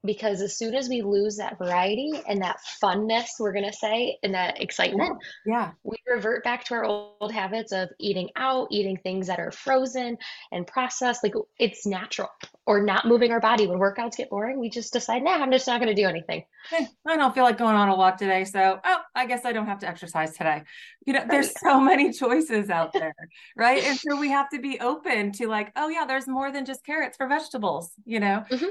[0.03, 4.33] Because as soon as we lose that variety and that funness, we're gonna say, and
[4.33, 5.71] that excitement, Yeah.
[5.83, 10.17] we revert back to our old habits of eating out, eating things that are frozen
[10.51, 11.23] and processed.
[11.23, 12.29] Like it's natural,
[12.65, 13.65] or not moving our body.
[13.67, 16.45] When workouts get boring, we just decide, nah, I'm just not going to do anything.
[16.69, 19.53] Hey, I don't feel like going on a walk today, so oh, I guess I
[19.53, 20.63] don't have to exercise today.
[21.05, 23.15] You know, there's so many choices out there,
[23.55, 23.83] right?
[23.83, 26.85] And so we have to be open to like, oh yeah, there's more than just
[26.85, 28.65] carrots for vegetables, you know, hmm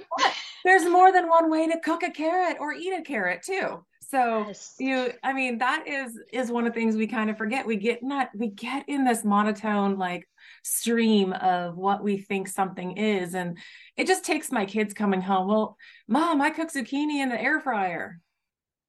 [0.65, 3.85] there's more than one way to cook a carrot or eat a carrot too.
[4.09, 4.75] So Yes.
[4.79, 7.67] you, I mean, that is is one of the things we kind of forget.
[7.67, 10.29] We get not we get in this monotone like
[10.63, 13.59] stream of what we think something is, and
[13.97, 15.49] it just takes my kids coming home.
[15.49, 15.77] Well,
[16.07, 18.21] mom, I cook zucchini in the air fryer.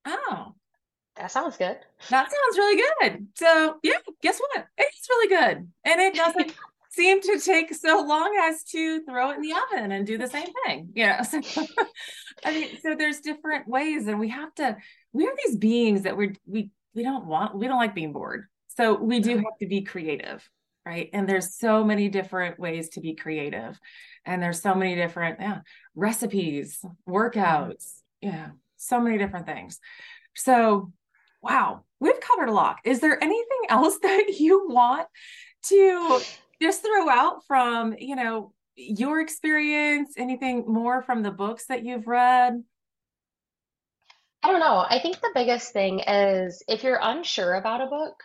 [0.06, 0.54] Oh,
[1.16, 1.78] That sounds good.
[2.10, 3.28] that sounds really good.
[3.36, 4.68] So, yeah, guess what?
[4.78, 5.72] It's really good.
[5.84, 6.54] And it doesn't
[6.98, 10.28] seem to take so long as to throw it in the oven and do the
[10.28, 10.90] same thing.
[10.96, 11.42] You know, so
[12.44, 14.76] I mean, so there's different ways, and we have to,
[15.14, 18.46] we are these beings that we're, we, we don't want, we don't like being bored.
[18.70, 20.48] So we do have to be creative,
[20.86, 21.10] right?
[21.14, 23.80] And there's so many different ways to be creative.
[24.26, 25.62] And there's so many different yeah,
[25.96, 26.96] recipes, Mhm.
[27.08, 29.80] workouts, yeah, so many different things.
[30.36, 30.92] So,
[31.42, 32.78] wow, we've covered a lot.
[32.84, 35.08] Is there anything else that you want
[35.70, 36.22] to
[36.62, 42.08] just throw out from, you know, your experience, anything more from the books that you've
[42.08, 42.64] read?
[44.44, 44.86] I don't know.
[44.88, 48.16] I think the biggest thing is if you're unsure about a book,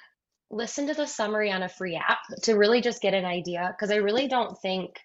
[0.51, 3.75] listen to the summary on a free app to really just get an idea.
[3.75, 5.01] Because I really don't think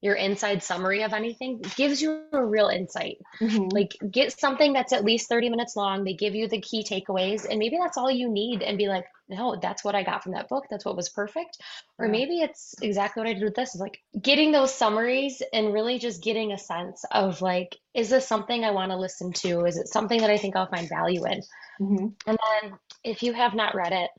[0.00, 3.18] your inside summary of anything gives you a real insight.
[3.42, 3.70] Mhm.
[3.70, 6.04] Like, get something that's at least 30 minutes long.
[6.04, 9.04] They give you the key takeaways, and maybe that's all you need, and be like,
[9.30, 10.64] no, that's what I got from that book.
[10.70, 11.58] That's what was perfect.
[11.98, 15.72] Or maybe it's exactly what I did with this is like getting those summaries and
[15.72, 19.64] really just getting a sense of like, is this something I want to listen to?
[19.64, 21.42] Is it something that I think I'll find value in?
[21.80, 22.06] Mm-hmm.
[22.26, 22.72] And then
[23.04, 24.10] if you have not read it,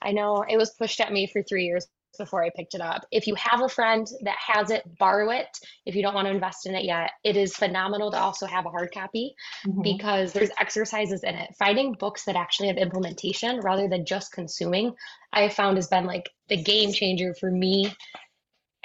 [0.00, 1.86] I know it was pushed at me for three years
[2.16, 3.06] before I picked it up.
[3.10, 5.48] If you have a friend that has it, borrow it.
[5.84, 8.66] If you don't want to invest in it yet, it is phenomenal to also have
[8.66, 9.34] a hard copy
[9.66, 9.82] Mm-hmm.
[9.82, 11.54] because there's exercises in it.
[11.58, 14.94] Finding books that actually have implementation rather than just consuming,
[15.32, 17.92] I have found has been like the game changer for me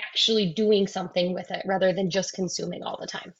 [0.01, 3.33] actually doing something with it rather than just consuming all the time.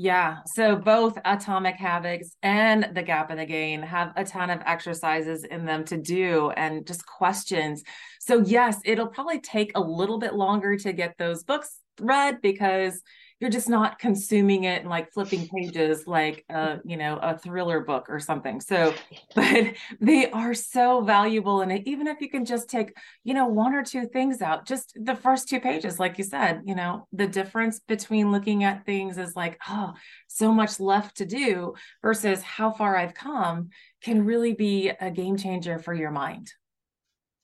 [0.00, 0.38] Yeah.
[0.46, 5.42] So both Atomic Habits and The Gap and the Gain have a ton of exercises
[5.42, 7.82] in them to do and just questions.
[8.20, 13.02] So, yes, it'll probably take a little bit longer to get those books read because
[13.40, 17.80] you're just not consuming it and like flipping pages like a you know a thriller
[17.80, 18.92] book or something so
[19.34, 23.74] but they are so valuable and even if you can just take you know one
[23.74, 27.26] or two things out just the first two pages like you said you know the
[27.26, 29.92] difference between looking at things is like oh
[30.26, 33.68] so much left to do versus how far i've come
[34.02, 36.52] can really be a game changer for your mind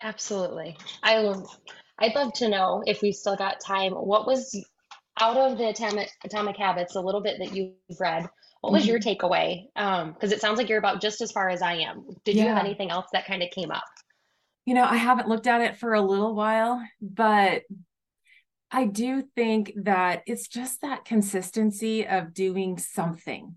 [0.04, 0.76] Absolutely.
[1.02, 1.46] I love,
[1.98, 4.54] I'd love to know if we still got time, what was
[5.20, 8.28] out of the Atomic Atomic Habits, a little bit that you've read,
[8.60, 9.66] what was your takeaway?
[9.76, 12.06] Um, because it sounds like you're about just as far as I am.
[12.24, 13.84] Did you have anything else that kind of came up?
[14.66, 17.64] you know i haven't looked at it for a little while but
[18.70, 23.56] I do think that it's just that consistency of doing something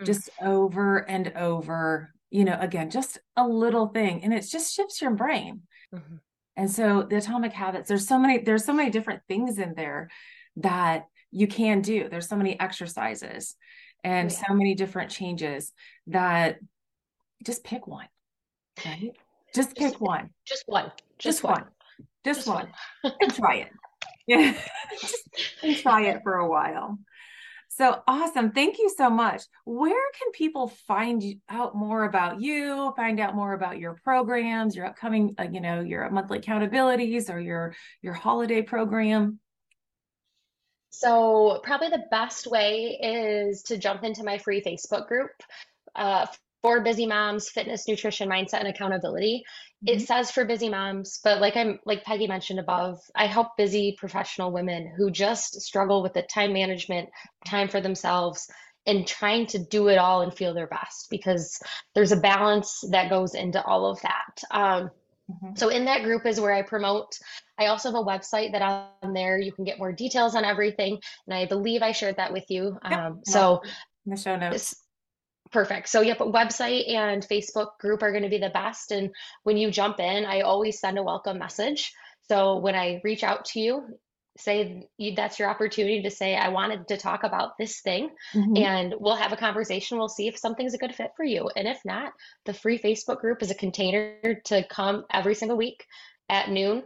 [0.00, 0.06] Mm.
[0.06, 5.00] just over and over, you know, again, just a little thing and it just shifts
[5.00, 5.62] your brain.
[5.94, 6.20] Mhm.
[6.56, 10.10] And so the atomic habits, there's so many, there's so many different things in there
[10.56, 12.08] that you can do.
[12.08, 13.56] There's so many exercises
[14.04, 14.36] and yeah.
[14.48, 15.72] so many different changes
[16.08, 16.58] that
[17.44, 18.08] just pick one,
[18.84, 19.12] right?
[19.54, 20.92] Just Just pick one, just one.
[21.18, 21.52] Just just one.
[21.54, 21.64] one,
[22.24, 22.68] just Just one,
[23.02, 23.12] one.
[23.20, 23.68] and try it.
[24.26, 24.54] Yeah,
[25.00, 25.28] just
[25.62, 26.98] and try it for a while.
[27.82, 28.52] So awesome.
[28.52, 29.42] Thank you so much.
[29.64, 34.86] Where can people find out more about you, find out more about your programs, your
[34.86, 39.40] upcoming, uh, you know, your monthly accountabilities or your your holiday program?
[40.90, 45.32] So, probably the best way is to jump into my free Facebook group
[45.96, 46.26] uh,
[46.62, 49.42] for busy moms, fitness, nutrition, mindset, and accountability.
[49.86, 50.06] It Mhm.
[50.06, 54.52] says for busy moms, but like I'm like Peggy mentioned above, I help busy professional
[54.52, 57.08] women who just struggle with the time management,
[57.44, 58.46] time for themselves,
[58.86, 61.58] and trying to do it all and feel their best because
[61.94, 64.40] there's a balance that goes into all of that.
[64.52, 64.90] Um,
[65.28, 65.56] Mhm.
[65.56, 67.10] so in that group is where I promote.
[67.58, 70.98] I also have a website that on there you can get more details on everything,
[71.26, 72.78] and I believe I shared that with you.
[72.88, 73.00] Yep.
[73.00, 73.60] Um, so
[74.06, 74.81] In the show notes.
[75.52, 75.88] Perfect.
[75.88, 78.90] So yep, website and Facebook group are going to be the best.
[78.90, 79.10] And
[79.42, 81.92] when you jump in, I always send a welcome message.
[82.28, 83.98] So when I reach out to you,
[84.38, 88.58] say that's your opportunity to say I wanted to talk about this thing, Mhm.
[88.58, 89.98] and we'll have a conversation.
[89.98, 91.50] We'll see if something's a good fit for you.
[91.54, 92.14] And if not,
[92.46, 95.84] the free Facebook group is a container to come every single week
[96.30, 96.82] at noon,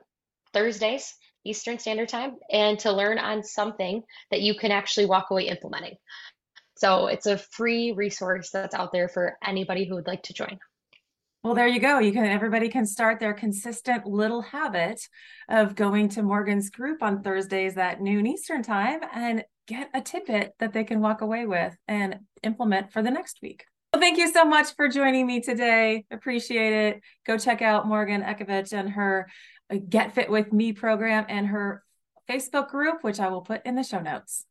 [0.53, 1.14] Thursdays,
[1.45, 4.03] Eastern Standard Time, and to learn on something
[4.33, 5.97] that you can actually walk away implementing.
[6.77, 10.59] So it's a free resource that's out there for anybody who would like to join.
[11.43, 12.01] Well, there you go.
[12.01, 15.01] You can everybody can start their consistent little habit
[15.49, 20.55] of going to Morgan's group on Thursdays at noon Eastern time and get a tidbit
[20.59, 23.64] that they can walk away with and implement for the next week.
[23.93, 26.05] Well, thank you so much for joining me today.
[26.11, 27.01] Appreciate it.
[27.24, 29.29] Go check out Morgan Ekovich and her
[29.72, 31.83] uh, Get Fit with Me program and her
[32.29, 34.45] Facebook group, which I will put in the show notes.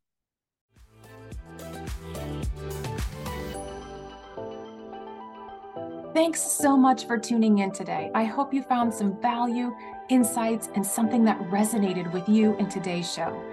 [6.15, 8.09] Thanks so much for tuning in today.
[8.15, 9.75] I hope you found some value,
[10.07, 13.43] insights, and something that resonated with you in today's show.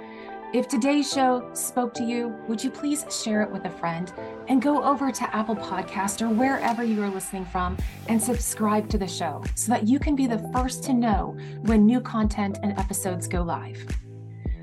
[0.55, 4.13] If today's show spoke to you, would you please share it with a friend
[4.47, 8.97] and go over to Apple Podcast or wherever you are listening from and subscribe to
[8.97, 12.79] the show so that you can be the first to know when new content and
[12.79, 13.85] episodes go live.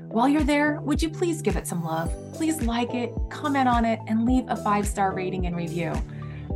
[0.08, 2.10] While you're there, would you please give it some love?
[2.32, 5.92] Please like it, comment on it, and leave a five star rating and review.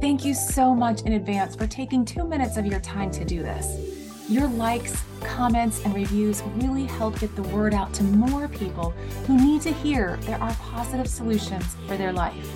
[0.05, 3.43] Thank you so much in advance for taking two minutes of your time to do
[3.43, 4.29] this.
[4.29, 8.91] Your likes, comments, and reviews really help get the word out to more people
[9.27, 12.55] who need to hear there are positive solutions for their life.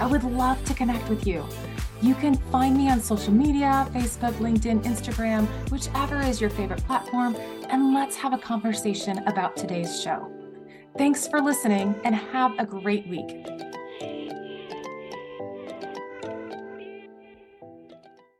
[0.00, 1.44] I would love to connect with you.
[2.00, 7.36] You can find me on social media Facebook, LinkedIn, Instagram, whichever is your favorite platform,
[7.68, 10.32] and let's have a conversation about today's show.
[10.96, 13.46] Thanks for listening and have a great week.